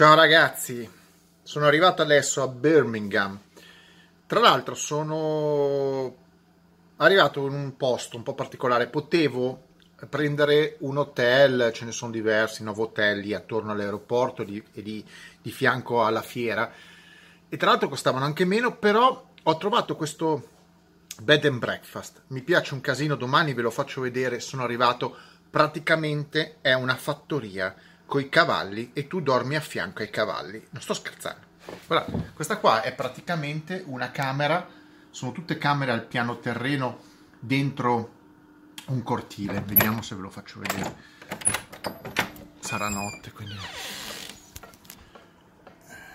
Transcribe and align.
Ciao 0.00 0.14
ragazzi, 0.14 0.90
sono 1.42 1.66
arrivato 1.66 2.00
adesso 2.00 2.40
a 2.40 2.48
Birmingham. 2.48 3.38
Tra 4.26 4.40
l'altro 4.40 4.74
sono 4.74 6.16
arrivato 6.96 7.46
in 7.46 7.52
un 7.52 7.76
posto 7.76 8.16
un 8.16 8.22
po' 8.22 8.32
particolare, 8.32 8.86
potevo 8.86 9.64
prendere 10.08 10.76
un 10.78 10.96
hotel, 10.96 11.70
ce 11.74 11.84
ne 11.84 11.92
sono 11.92 12.12
diversi, 12.12 12.64
lì 13.16 13.34
attorno 13.34 13.72
all'aeroporto 13.72 14.42
di, 14.42 14.64
e 14.72 14.82
di, 14.82 15.04
di 15.42 15.50
fianco 15.50 16.02
alla 16.02 16.22
fiera. 16.22 16.72
E 17.46 17.56
tra 17.58 17.68
l'altro 17.68 17.90
costavano 17.90 18.24
anche 18.24 18.46
meno, 18.46 18.78
però 18.78 19.28
ho 19.42 19.56
trovato 19.58 19.96
questo 19.96 20.48
bed 21.20 21.44
and 21.44 21.58
breakfast, 21.58 22.22
mi 22.28 22.40
piace 22.40 22.72
un 22.72 22.80
casino, 22.80 23.16
domani 23.16 23.52
ve 23.52 23.60
lo 23.60 23.70
faccio 23.70 24.00
vedere, 24.00 24.40
sono 24.40 24.62
arrivato, 24.62 25.14
praticamente 25.50 26.56
è 26.62 26.72
una 26.72 26.96
fattoria 26.96 27.74
con 28.10 28.20
i 28.20 28.28
cavalli 28.28 28.90
e 28.92 29.06
tu 29.06 29.20
dormi 29.20 29.54
a 29.54 29.60
fianco 29.60 30.02
ai 30.02 30.10
cavalli. 30.10 30.60
Non 30.70 30.82
sto 30.82 30.94
scherzando. 30.94 31.46
Guarda, 31.86 32.32
questa 32.34 32.58
qua 32.58 32.82
è 32.82 32.92
praticamente 32.92 33.84
una 33.86 34.10
camera, 34.10 34.68
sono 35.10 35.30
tutte 35.30 35.56
camere 35.58 35.92
al 35.92 36.06
piano 36.06 36.40
terreno 36.40 36.98
dentro 37.38 38.18
un 38.86 39.04
cortile. 39.04 39.60
Vediamo 39.60 40.02
se 40.02 40.16
ve 40.16 40.22
lo 40.22 40.28
faccio 40.28 40.58
vedere. 40.58 40.96
Sarà 42.58 42.88
notte, 42.88 43.30
quindi 43.30 43.54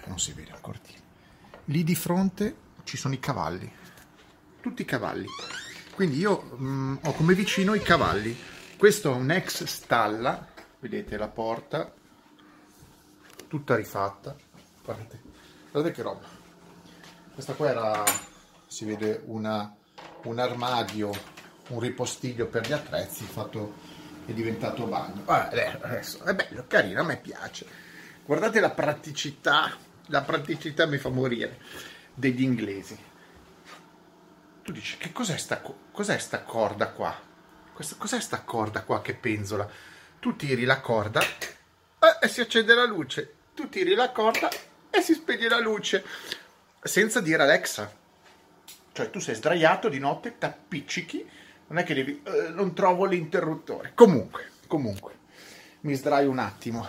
non 0.07 0.19
si 0.19 0.33
vede 0.33 0.51
un 0.51 0.59
cortile. 0.59 0.99
Lì 1.65 1.85
di 1.85 1.95
fronte 1.95 2.57
ci 2.83 2.97
sono 2.97 3.13
i 3.13 3.19
cavalli, 3.21 3.71
tutti 4.59 4.81
i 4.81 4.85
cavalli. 4.85 5.27
Quindi 5.93 6.17
io 6.17 6.41
mh, 6.41 6.65
mm, 6.65 6.97
ho 7.03 7.13
come 7.13 7.33
vicino 7.35 7.73
i 7.73 7.81
cavalli. 7.81 8.37
Questo 8.75 9.13
è 9.13 9.15
un 9.15 9.31
ex 9.31 9.63
stalla 9.63 10.51
vedete 10.87 11.17
la 11.17 11.27
porta 11.27 11.91
tutta 13.47 13.75
rifatta 13.75 14.35
guardate, 14.83 15.19
guardate 15.71 15.95
che 15.95 16.01
roba. 16.03 16.27
Questa 17.33 17.53
qua 17.53 17.69
era 17.69 18.03
si 18.67 18.85
vede 18.85 19.23
una, 19.25 19.75
un 20.25 20.37
armadio 20.37 21.11
un 21.69 21.79
ripostiglio 21.79 22.45
per 22.45 22.67
gli 22.67 22.71
attrezzi 22.71 23.23
fatto 23.23 23.93
è 24.25 24.31
diventato 24.33 24.85
bagno. 24.85 25.23
Ah, 25.25 25.47
adesso 25.47 26.23
è 26.23 26.35
bello 26.35 26.65
carino 26.67 27.01
a 27.01 27.03
me 27.03 27.17
piace. 27.17 27.65
Guardate 28.23 28.59
la 28.59 28.69
praticità 28.69 29.75
la 30.09 30.21
praticità 30.21 30.85
mi 30.85 30.99
fa 30.99 31.09
morire 31.09 31.59
degli 32.13 32.43
inglesi. 32.43 32.95
Tu 34.61 34.71
dici 34.71 34.97
che 34.97 35.11
cos'è 35.11 35.37
sta, 35.37 35.59
cos'è 35.91 36.19
sta 36.19 36.43
corda 36.43 36.91
qua? 36.91 37.33
Cos'è 37.73 38.19
sta 38.19 38.41
corda 38.43 38.83
qua 38.83 39.01
che 39.01 39.15
penzola 39.15 39.67
tu 40.25 40.35
tiri 40.35 40.63
la 40.63 40.79
corda 40.79 41.21
eh, 41.21 42.17
e 42.19 42.27
si 42.27 42.41
accende 42.41 42.73
la 42.73 42.87
luce, 42.87 43.33
tu 43.53 43.69
tiri 43.69 43.93
la 43.93 44.09
corda 44.09 44.49
e 44.89 44.99
si 44.99 45.13
spegne 45.13 45.47
la 45.47 45.59
luce, 45.59 46.03
senza 46.81 47.21
dire 47.21 47.43
Alexa. 47.43 47.95
Cioè 48.91 49.11
tu 49.11 49.19
sei 49.19 49.35
sdraiato 49.35 49.87
di 49.87 49.99
notte, 49.99 50.39
t'appiccichi, 50.39 51.29
non 51.67 51.77
è 51.77 51.83
che 51.83 51.93
devi, 51.93 52.23
eh, 52.23 52.49
non 52.49 52.73
trovo 52.73 53.05
l'interruttore. 53.05 53.91
Comunque, 53.93 54.49
comunque, 54.65 55.13
mi 55.81 55.93
sdraio 55.93 56.31
un 56.31 56.39
attimo, 56.39 56.87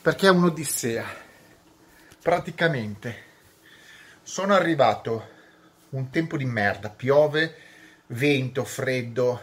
perché 0.00 0.28
è 0.28 0.30
un'odissea. 0.30 1.04
Praticamente, 2.22 3.24
sono 4.22 4.54
arrivato 4.54 5.30
un 5.88 6.10
tempo 6.10 6.36
di 6.36 6.44
merda, 6.44 6.90
piove, 6.90 7.56
vento, 8.06 8.62
freddo, 8.62 9.42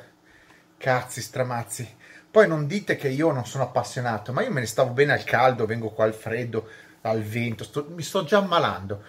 cazzi, 0.78 1.22
stramazzi 1.22 1.98
poi 2.34 2.48
non 2.48 2.66
dite 2.66 2.95
che 2.95 3.09
io 3.09 3.31
non 3.31 3.45
sono 3.45 3.66
appassionato, 3.66 4.34
ma 4.34 4.42
io 4.42 4.50
me 4.50 4.62
ne 4.62 4.66
stavo 4.66 4.89
bene 4.89 5.14
al 5.14 5.23
caldo, 5.23 5.67
vengo 5.67 5.92
qua 5.92 6.06
al 6.06 6.16
freddo, 6.16 6.67
al 7.02 7.22
vento, 7.22 7.64
sto, 7.64 7.86
mi 7.90 8.02
sto 8.02 8.23
già 8.23 8.40
ammalando. 8.40 9.03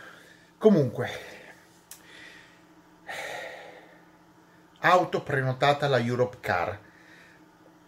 Comunque, 0.59 1.11
auto 4.81 5.23
prenotata 5.23 5.87
alla 5.87 5.99
Europe 5.99 6.37
Car. 6.41 6.79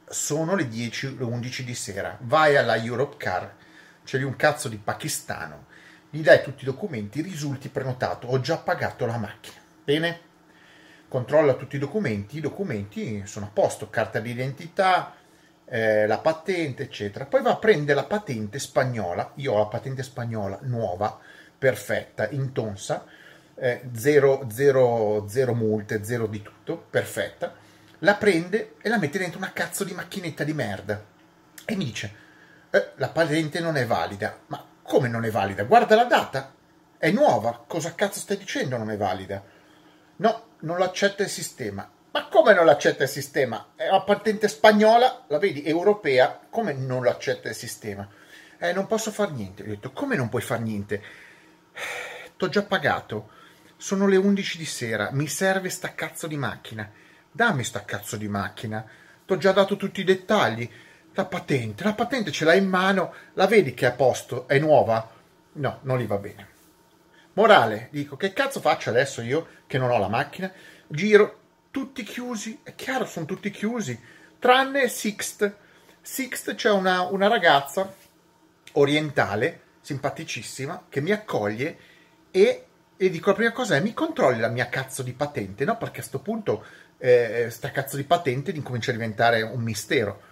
Sono 0.09 0.55
le 0.55 0.69
10, 0.69 1.19
le 1.19 1.25
11 1.25 1.65
di 1.65 1.75
sera. 1.75 2.16
Vai 2.22 2.56
alla 2.56 2.77
Europe 2.77 3.16
Car, 3.19 3.56
c'è 4.05 4.16
lì 4.16 4.25
un 4.25 4.37
cazzo 4.37 4.71
di 4.71 4.78
pakistano, 4.78 5.66
gli 6.09 6.22
dai 6.22 6.43
tutti 6.43 6.62
i 6.62 6.66
documenti, 6.66 7.21
risulti 7.21 7.69
prenotato, 7.69 8.28
ho 8.28 8.41
già 8.41 8.56
pagato 8.56 9.05
la 9.05 9.19
macchina. 9.19 9.56
Bene? 9.84 10.21
Controlla 11.09 11.53
tutti 11.53 11.77
i 11.77 11.78
documenti, 11.78 12.39
i 12.39 12.41
documenti 12.41 13.27
sono 13.27 13.44
a 13.44 13.50
posto, 13.53 13.91
carta 13.91 14.19
d'identità, 14.19 15.25
eh, 15.66 16.06
la 16.06 16.19
patente, 16.19 16.84
eccetera. 16.84 17.27
Poi 17.27 17.43
va 17.43 17.50
a 17.53 17.56
prendere 17.56 17.94
la 17.94 18.04
patente 18.04 18.59
spagnola. 18.59 19.32
Io 19.37 19.53
ho 19.53 19.59
la 19.59 19.66
patente 19.66 20.03
spagnola 20.03 20.59
nuova, 20.62 21.19
perfetta, 21.59 22.28
in 22.31 22.53
tonsa, 22.53 23.04
eh, 23.54 23.82
zero, 23.94 24.47
zero, 24.50 25.27
zero 25.28 25.54
multe, 25.54 26.04
zero 26.04 26.27
di 26.27 26.43
tutto, 26.43 26.77
perfetta. 26.77 27.54
La 28.00 28.15
prende 28.15 28.75
e 28.81 28.88
la 28.88 28.99
mette 28.99 29.19
dentro 29.19 29.38
una 29.38 29.53
cazzo 29.53 29.84
di 29.84 29.93
macchinetta 29.93 30.44
di 30.44 30.53
merda. 30.53 31.03
E 31.65 31.77
mi 31.77 31.84
dice, 31.84 32.15
eh, 32.71 32.91
la 32.97 33.09
patente 33.09 33.60
non 33.60 33.77
è 33.77 33.87
valida. 33.87 34.38
Ma 34.47 34.65
come 34.83 35.09
non 35.09 35.25
è 35.25 35.31
valida? 35.31 35.65
Guarda 35.65 35.97
la 35.97 36.04
data, 36.04 36.54
è 36.98 37.10
nuova. 37.10 37.65
Cosa 37.66 37.94
cazzo 37.94 38.21
stai 38.21 38.37
dicendo 38.37 38.77
non 38.77 38.91
è 38.91 38.97
valida? 38.97 39.43
No, 40.16 40.44
non 40.60 40.78
l'accetta 40.78 41.22
il 41.22 41.28
sistema. 41.28 41.91
Ma 42.16 42.28
come 42.28 42.54
non 42.54 42.65
l'accetta 42.65 43.03
il 43.03 43.10
sistema? 43.10 43.72
È 43.77 43.87
una 43.88 44.00
patente 44.00 44.49
spagnola, 44.49 45.25
la 45.27 45.38
vedi, 45.38 45.62
europea, 45.65 46.41
come 46.49 46.72
non 46.72 47.04
l'accetta 47.04 47.50
il 47.50 47.54
sistema? 47.54 48.09
Eh, 48.56 48.72
non 48.72 48.87
posso 48.87 49.10
fare 49.10 49.32
niente. 49.32 49.62
Ho 49.62 49.66
detto, 49.66 49.93
come 49.93 50.16
non 50.16 50.31
puoi 50.31 50.41
fare 50.41 50.62
niente? 50.62 51.03
T'ho 52.38 52.49
già 52.49 52.62
pagato. 52.62 53.28
Sono 53.77 54.06
le 54.06 54.16
11 54.16 54.56
di 54.56 54.65
sera, 54.65 55.10
mi 55.12 55.27
serve 55.27 55.69
sta 55.69 55.94
cazzo 55.94 56.27
di 56.27 56.38
macchina. 56.38 56.91
Dammi 57.31 57.62
sta 57.62 57.84
cazzo 57.84 58.16
di 58.16 58.28
macchina. 58.28 58.83
T'ho 59.27 59.37
già 59.37 59.53
dato 59.53 59.77
tutti 59.77 60.00
i 60.00 60.04
dettagli. 60.04 60.66
La 61.12 61.27
patente, 61.27 61.84
la 61.84 61.93
patente 61.93 62.33
ce 62.33 62.47
l'hai 62.47 62.56
in 62.56 62.69
mano, 62.69 63.12
la 63.34 63.47
vedi 63.47 63.75
che 63.75 63.84
è 63.84 63.91
a 63.91 63.93
posto, 63.93 64.48
è 64.48 64.59
nuova? 64.59 65.06
No, 65.53 65.81
non 65.83 65.98
gli 65.98 66.06
va 66.06 66.16
bene. 66.16 66.48
Morale, 67.34 67.88
dico, 67.91 68.16
che 68.16 68.33
cazzo 68.33 68.62
faccio 68.62 68.88
adesso 68.88 69.21
io 69.21 69.48
che 69.66 69.77
non 69.77 69.91
ho 69.91 69.98
la 69.98 70.09
macchina? 70.09 70.50
Giro, 70.87 71.44
tutti 71.76 72.04
chiusi, 72.04 72.60
è 72.62 72.75
chiaro, 72.75 73.04
sono 73.04 73.26
tutti 73.26 73.50
chiusi, 73.50 74.00
tranne 74.38 74.88
Sixt. 74.88 75.56
Sixt 76.00 76.54
c'è 76.54 76.70
una, 76.70 77.03
una 77.03 77.28
ragazza 77.28 77.94
orientale, 78.72 79.60
simpaticissima, 79.82 80.86
che 80.88 81.03
mi 81.03 81.10
accoglie 81.10 81.76
e, 82.31 82.65
e 82.97 83.10
dico 83.10 83.28
la 83.28 83.36
prima 83.36 83.53
cosa 83.53 83.76
è 83.76 83.81
mi 83.81 83.92
controlli 83.92 84.41
la 84.41 84.48
mia 84.48 84.70
cazzo 84.70 85.03
di 85.03 85.12
patente, 85.12 85.66
no? 85.66 85.76
Perché 85.76 85.98
a 85.98 86.00
questo 86.00 86.20
punto 86.20 86.65
eh, 86.97 87.48
sta 87.50 87.70
cazzo 87.70 87.97
di 87.97 88.04
patente 88.04 88.53
incomincia 88.53 88.88
a 88.91 88.94
diventare 88.94 89.42
un 89.42 89.60
mistero. 89.60 90.22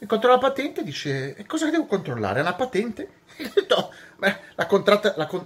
Mi 0.00 0.06
controlla 0.06 0.36
la 0.36 0.40
patente 0.40 0.80
e 0.80 0.84
dice, 0.84 1.36
e 1.36 1.46
cosa 1.46 1.70
devo 1.70 1.86
controllare? 1.86 2.40
Una 2.40 2.54
patente? 2.54 3.18
no, 3.68 3.90
l'ha, 4.16 4.38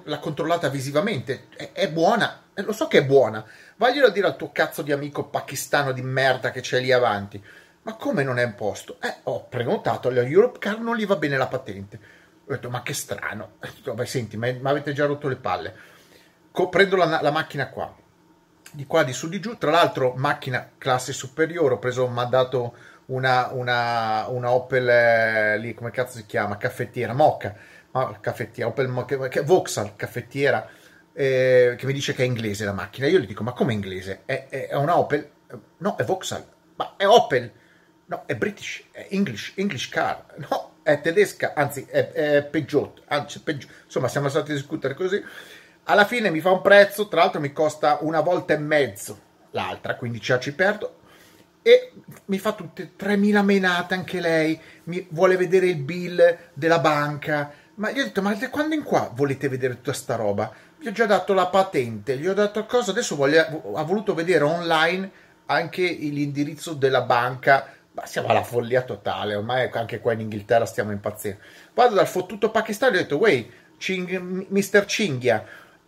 l'ha, 0.04 0.18
controllata 0.18 0.68
visivamente, 0.68 1.48
è, 1.56 1.72
è 1.72 1.90
buona, 1.90 2.44
eh, 2.54 2.62
lo 2.62 2.72
so 2.72 2.86
che 2.86 2.98
è 2.98 3.04
buona, 3.04 3.44
Vaglielo 3.76 4.06
a 4.06 4.10
dire 4.10 4.28
al 4.28 4.36
tuo 4.36 4.52
cazzo 4.52 4.82
di 4.82 4.92
amico 4.92 5.24
pakistano 5.24 5.90
di 5.90 6.02
merda 6.02 6.52
che 6.52 6.60
c'è 6.60 6.80
lì 6.80 6.92
avanti. 6.92 7.42
Ma 7.82 7.94
come 7.94 8.22
non 8.22 8.38
è 8.38 8.44
un 8.44 8.54
posto? 8.54 8.98
Eh, 9.00 9.12
ho 9.24 9.44
prenotato 9.46 10.08
alla 10.08 10.22
Europe 10.22 10.58
Car, 10.58 10.78
non 10.78 10.96
gli 10.96 11.06
va 11.06 11.16
bene 11.16 11.36
la 11.36 11.48
patente. 11.48 11.98
Ho 12.46 12.52
detto, 12.52 12.70
ma 12.70 12.82
che 12.82 12.94
strano. 12.94 13.56
Ho 13.60 13.66
detto, 13.66 13.94
beh, 13.94 14.06
senti, 14.06 14.36
mi 14.36 14.60
avete 14.62 14.92
già 14.92 15.06
rotto 15.06 15.28
le 15.28 15.36
palle. 15.36 15.74
Co- 16.52 16.68
prendo 16.68 16.96
la, 16.96 17.20
la, 17.20 17.30
macchina 17.30 17.68
qua. 17.68 17.92
Di 18.74 18.86
qua, 18.86 19.04
di 19.04 19.12
su, 19.12 19.28
di 19.28 19.38
giù. 19.38 19.56
Tra 19.56 19.70
l'altro, 19.70 20.14
macchina 20.16 20.68
classe 20.76 21.12
superiore. 21.12 21.74
Ho 21.74 21.78
preso, 21.78 22.08
mi 22.08 22.18
ha 22.18 22.24
dato 22.24 22.74
una, 23.06 23.50
una, 23.52 24.26
una 24.26 24.50
Opel, 24.50 24.88
eh, 24.88 25.58
lì, 25.58 25.74
come 25.74 25.92
cazzo 25.92 26.16
si 26.16 26.26
chiama? 26.26 26.56
Caffettiera, 26.56 27.12
Mocha. 27.12 27.54
Ma, 27.92 28.18
caffettiera, 28.20 28.68
Opel, 28.68 28.88
Vauxhall, 29.44 29.94
caffettiera 29.94 30.68
eh, 31.12 31.76
che 31.78 31.86
mi 31.86 31.92
dice 31.92 32.12
che 32.12 32.24
è 32.24 32.26
inglese 32.26 32.64
la 32.64 32.72
macchina. 32.72 33.06
Io 33.06 33.20
gli 33.20 33.26
dico, 33.26 33.44
ma 33.44 33.52
come 33.52 33.72
inglese? 33.72 34.22
È, 34.24 34.48
è, 34.48 34.66
è 34.68 34.74
una 34.74 34.98
Opel? 34.98 35.30
No, 35.78 35.94
è 35.96 36.02
Vauxhall. 36.02 36.44
Ma 36.74 36.94
è 36.96 37.06
Opel? 37.06 37.52
No, 38.06 38.24
è 38.26 38.34
British, 38.34 38.82
è 38.90 39.06
English, 39.10 39.52
English 39.54 39.88
car. 39.88 40.24
No, 40.50 40.72
è 40.82 41.00
tedesca, 41.00 41.52
anzi 41.54 41.86
è, 41.88 42.10
è 42.10 42.44
Peugeot. 42.44 43.02
Anzi, 43.06 43.40
Peugeot. 43.40 43.70
Insomma, 43.84 44.08
siamo 44.08 44.28
stati 44.28 44.50
a 44.50 44.54
discutere 44.54 44.94
così. 44.94 45.22
Alla 45.84 46.04
fine 46.04 46.30
mi 46.30 46.40
fa 46.40 46.50
un 46.50 46.62
prezzo, 46.62 47.08
tra 47.08 47.20
l'altro 47.20 47.40
mi 47.40 47.52
costa 47.52 47.98
una 48.00 48.20
volta 48.20 48.54
e 48.54 48.58
mezzo 48.58 49.18
l'altra, 49.50 49.96
quindi 49.96 50.18
già 50.18 50.38
ci 50.38 50.54
perdo. 50.54 50.98
E 51.62 51.92
mi 52.26 52.38
fa 52.38 52.52
tutte 52.52 52.92
3.000 52.98 53.42
menate 53.42 53.94
anche 53.94 54.20
lei, 54.20 54.58
mi 54.84 55.06
vuole 55.10 55.36
vedere 55.36 55.66
il 55.66 55.76
bill 55.76 56.38
della 56.52 56.78
banca. 56.78 57.52
Ma 57.76 57.90
io 57.90 58.02
ho 58.02 58.04
detto, 58.04 58.22
ma 58.22 58.36
quando 58.50 58.74
in 58.74 58.82
qua 58.82 59.10
volete 59.14 59.48
vedere 59.48 59.74
tutta 59.74 59.92
sta 59.92 60.16
roba? 60.16 60.52
gli 60.84 60.88
ho 60.88 60.92
già 60.92 61.06
dato 61.06 61.32
la 61.32 61.46
patente, 61.46 62.18
gli 62.18 62.26
ho 62.26 62.34
dato 62.34 62.66
cosa, 62.66 62.90
adesso 62.90 63.16
voglia, 63.16 63.48
ha 63.48 63.82
voluto 63.84 64.12
vedere 64.12 64.44
online 64.44 65.10
anche 65.46 65.80
l'indirizzo 65.82 66.74
della 66.74 67.00
banca, 67.00 67.72
ma 67.92 68.04
siamo 68.04 68.28
alla 68.28 68.42
follia 68.42 68.82
totale, 68.82 69.34
ormai 69.34 69.70
anche 69.72 69.98
qua 70.00 70.12
in 70.12 70.20
Inghilterra 70.20 70.66
stiamo 70.66 70.92
impazzendo. 70.92 71.40
vado 71.72 71.94
dal 71.94 72.06
fottuto 72.06 72.50
pakistano 72.50 72.96
e 72.96 72.98
ho 72.98 73.00
detto, 73.00 73.16
wey, 73.16 73.50
Ching, 73.78 74.46
Mr. 74.50 74.84
Cinghia, 74.84 75.42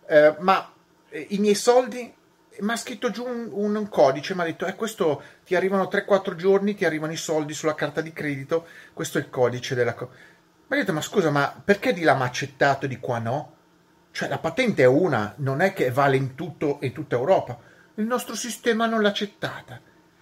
eh, 0.07 0.35
ma 0.39 0.71
eh, 1.09 1.27
i 1.29 1.37
miei 1.37 1.55
soldi 1.55 2.13
mi 2.59 2.71
ha 2.71 2.75
scritto 2.75 3.11
giù 3.11 3.25
un, 3.25 3.49
un 3.75 3.89
codice, 3.89 4.33
mi 4.33 4.41
ha 4.41 4.45
detto, 4.45 4.65
eh, 4.65 4.75
questo 4.75 5.21
ti 5.45 5.55
arrivano 5.55 5.83
3-4 5.83 6.35
giorni, 6.35 6.75
ti 6.75 6.85
arrivano 6.85 7.11
i 7.11 7.17
soldi 7.17 7.53
sulla 7.53 7.75
carta 7.75 8.01
di 8.01 8.13
credito, 8.13 8.65
questo 8.93 9.17
è 9.17 9.21
il 9.21 9.29
codice 9.29 9.75
della... 9.75 9.93
Co-. 9.93 10.09
Mi 10.67 10.75
ha 10.75 10.79
detto, 10.79 10.93
ma 10.93 11.01
scusa, 11.01 11.29
ma 11.29 11.53
perché 11.63 11.93
di 11.93 12.01
là 12.01 12.15
mi 12.15 12.23
ha 12.23 12.25
accettato 12.25 12.87
di 12.87 12.99
qua 12.99 13.19
no? 13.19 13.55
Cioè, 14.11 14.27
la 14.27 14.39
patente 14.39 14.83
è 14.83 14.87
una, 14.87 15.33
non 15.37 15.61
è 15.61 15.73
che 15.73 15.91
vale 15.91 16.17
in 16.17 16.33
tutto 16.33 16.79
e 16.81 16.91
tutta 16.91 17.15
Europa. 17.15 17.57
Il 17.95 18.05
nostro 18.05 18.35
sistema 18.35 18.87
non 18.87 19.01
l'ha 19.01 19.09
accettata. 19.09 19.79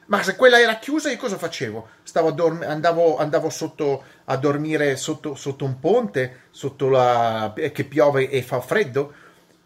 Ma 0.08 0.22
se 0.22 0.36
quella 0.36 0.60
era 0.60 0.76
chiusa, 0.76 1.10
io 1.10 1.18
cosa 1.18 1.38
facevo? 1.38 1.88
Dorm- 2.34 2.64
andavo, 2.64 3.18
andavo 3.18 3.50
sotto 3.50 4.04
a 4.26 4.38
dormire 4.38 4.98
sotto, 4.98 5.34
sotto 5.34 5.66
un 5.66 5.80
ponte, 5.80 6.42
sotto 6.52 6.90
la... 6.90 7.54
che 7.56 7.86
piove 7.86 8.30
e 8.30 8.44
fa 8.44 8.60
freddo? 8.60 9.14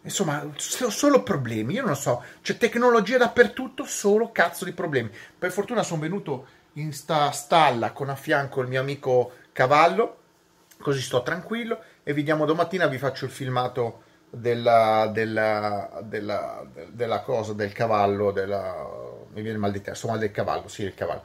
Insomma, 0.02 0.50
solo 0.56 1.22
problemi. 1.22 1.74
Io 1.74 1.84
non 1.84 1.96
so, 1.96 2.24
c'è 2.42 2.56
tecnologia 2.56 3.18
dappertutto, 3.18 3.84
solo 3.84 4.32
cazzo 4.32 4.64
di 4.64 4.72
problemi. 4.72 5.10
Per 5.38 5.50
fortuna 5.50 5.82
sono 5.82 6.00
venuto 6.00 6.46
in 6.74 6.92
sta 6.92 7.30
stalla 7.32 7.92
con 7.92 8.08
a 8.08 8.14
fianco 8.14 8.60
il 8.60 8.68
mio 8.68 8.80
amico 8.80 9.32
Cavallo, 9.52 10.18
così 10.78 11.00
sto 11.00 11.22
tranquillo 11.22 11.82
e 12.02 12.14
vediamo 12.14 12.46
domattina, 12.46 12.86
vi 12.86 12.96
faccio 12.96 13.26
il 13.26 13.30
filmato 13.30 14.04
della, 14.30 15.10
della, 15.12 16.00
della, 16.02 16.64
della 16.88 17.20
cosa, 17.20 17.52
del 17.52 17.72
cavallo, 17.72 18.30
della... 18.30 18.86
mi 19.32 19.42
viene 19.42 19.58
mal 19.58 19.72
di 19.72 19.82
testa, 19.82 20.06
mal 20.06 20.18
del 20.18 20.30
cavallo, 20.30 20.68
sì, 20.68 20.82
il 20.84 20.94
cavallo. 20.94 21.24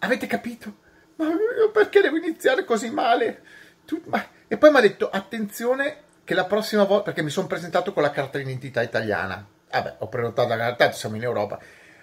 Avete 0.00 0.26
capito? 0.26 0.84
Ma 1.16 1.28
perché 1.72 2.02
devo 2.02 2.16
iniziare 2.16 2.64
così 2.64 2.90
male? 2.90 3.42
Tu... 3.86 4.02
Ma... 4.06 4.22
E 4.48 4.58
poi 4.58 4.70
mi 4.70 4.76
ha 4.78 4.80
detto, 4.80 5.08
attenzione 5.08 6.04
che 6.26 6.34
la 6.34 6.44
prossima 6.44 6.82
volta, 6.82 7.04
perché 7.04 7.22
mi 7.22 7.30
sono 7.30 7.46
presentato 7.46 7.92
con 7.92 8.02
la 8.02 8.10
carta 8.10 8.36
d'identità 8.36 8.82
italiana, 8.82 9.46
vabbè, 9.70 9.94
ho 9.98 10.08
prenotato 10.08 10.48
la 10.48 10.56
carta, 10.56 10.90
siamo 10.90 11.14
in 11.14 11.22
Europa, 11.22 11.56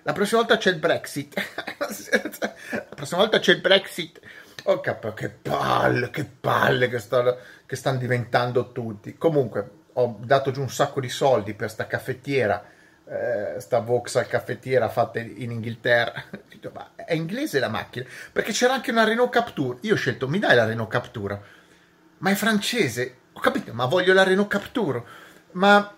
la 0.03 0.13
prossima 0.13 0.39
volta 0.39 0.55
c'è 0.55 0.69
il 0.69 0.77
Brexit, 0.77 1.35
la 2.71 2.95
prossima 2.95 3.19
volta 3.19 3.39
c'è 3.39 3.51
il 3.51 3.59
Brexit, 3.59 4.21
oh 4.63 4.79
capo, 4.79 5.11
che 5.11 5.27
palle, 5.27 6.09
che 6.09 6.23
palle 6.23 6.87
che, 6.87 6.99
sto, 6.99 7.37
che 7.65 7.75
stanno 7.75 7.97
diventando 7.97 8.71
tutti, 8.71 9.17
comunque 9.17 9.69
ho 9.91 10.17
dato 10.21 10.51
giù 10.51 10.61
un 10.61 10.69
sacco 10.69 11.01
di 11.01 11.09
soldi 11.09 11.53
per 11.53 11.69
sta 11.69 11.85
caffettiera, 11.85 12.63
eh, 13.05 13.59
sta 13.59 13.79
Vauxhall 13.79 14.27
caffettiera 14.27 14.87
fatta 14.87 15.19
in 15.19 15.51
Inghilterra, 15.51 16.23
ma 16.71 16.91
è 16.95 17.13
inglese 17.13 17.59
la 17.59 17.67
macchina, 17.67 18.05
perché 18.31 18.53
c'era 18.53 18.71
anche 18.71 18.91
una 18.91 19.03
Renault 19.03 19.33
Capture, 19.33 19.79
io 19.81 19.95
ho 19.95 19.97
scelto, 19.97 20.29
mi 20.29 20.39
dai 20.39 20.55
la 20.55 20.63
Renault 20.63 20.89
Capture, 20.89 21.41
ma 22.19 22.29
è 22.31 22.35
francese, 22.35 23.17
capito, 23.43 23.73
ma 23.73 23.85
voglio 23.85 24.13
la 24.13 24.23
Renault 24.23 24.49
Capture. 24.49 25.03
Ma, 25.51 25.93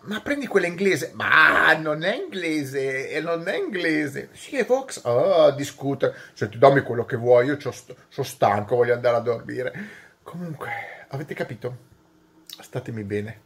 ma 0.00 0.20
prendi 0.20 0.46
quella 0.46 0.66
inglese. 0.66 1.12
Ma 1.14 1.74
non 1.74 2.02
è 2.02 2.16
inglese, 2.16 3.10
e 3.10 3.20
non 3.20 3.46
è 3.46 3.56
inglese. 3.56 4.30
Sì, 4.32 4.56
è 4.56 4.64
Vox. 4.64 5.04
Ah, 5.04 5.50
discute. 5.50 6.14
Senti, 6.32 6.56
dammi 6.56 6.80
quello 6.80 7.04
che 7.04 7.16
vuoi, 7.16 7.46
io 7.46 7.58
sono 7.60 8.26
stanco, 8.26 8.76
voglio 8.76 8.94
andare 8.94 9.16
a 9.16 9.20
dormire. 9.20 9.72
Comunque, 10.22 10.70
avete 11.08 11.34
capito? 11.34 11.76
Statemi 12.46 13.04
bene. 13.04 13.42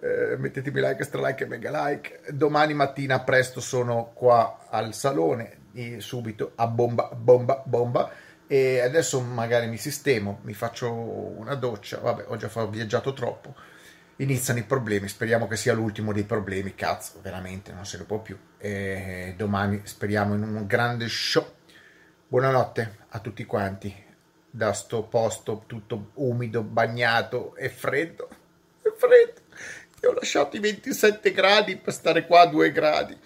Eh, 0.00 0.36
mettetemi 0.38 0.80
like, 0.80 1.04
stra 1.04 1.20
like 1.26 1.44
e 1.44 1.46
mega 1.46 1.86
like. 1.86 2.22
Domani 2.30 2.72
mattina 2.72 3.20
presto 3.20 3.60
sono 3.60 4.10
qua 4.14 4.66
al 4.70 4.94
salone, 4.94 5.58
subito 5.98 6.52
a 6.54 6.66
bomba, 6.66 7.10
bomba, 7.14 7.62
bomba 7.64 8.10
e 8.52 8.80
adesso 8.80 9.18
magari 9.22 9.66
mi 9.66 9.78
sistemo, 9.78 10.40
mi 10.42 10.52
faccio 10.52 10.92
una 10.92 11.54
doccia, 11.54 12.00
vabbè 12.00 12.24
ho 12.26 12.36
già 12.36 12.50
viaggiato 12.66 13.14
troppo, 13.14 13.54
iniziano 14.16 14.58
i 14.58 14.64
problemi, 14.64 15.08
speriamo 15.08 15.48
che 15.48 15.56
sia 15.56 15.72
l'ultimo 15.72 16.12
dei 16.12 16.24
problemi, 16.24 16.74
cazzo, 16.74 17.20
veramente 17.22 17.72
non 17.72 17.86
se 17.86 17.96
ne 17.96 18.04
può 18.04 18.18
più 18.18 18.38
e 18.58 19.32
domani 19.38 19.80
speriamo 19.84 20.34
in 20.34 20.42
un 20.42 20.66
grande 20.66 21.08
show. 21.08 21.50
Buonanotte 22.28 22.96
a 23.08 23.20
tutti 23.20 23.46
quanti 23.46 24.04
da 24.50 24.74
sto 24.74 25.04
posto 25.04 25.64
tutto 25.66 26.10
umido, 26.16 26.62
bagnato 26.62 27.56
e 27.56 27.70
freddo, 27.70 28.28
e 28.82 28.92
freddo. 28.94 29.40
E 29.98 30.06
ho 30.06 30.12
lasciato 30.12 30.56
i 30.56 30.60
27 30.60 31.32
gradi 31.32 31.78
per 31.78 31.94
stare 31.94 32.26
qua 32.26 32.42
a 32.42 32.46
2 32.48 32.70
gradi. 32.70 33.18